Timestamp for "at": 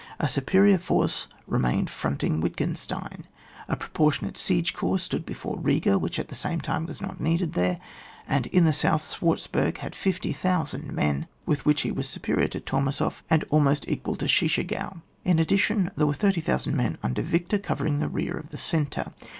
6.17-6.29